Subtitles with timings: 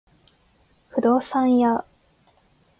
[0.89, 1.85] 不動産屋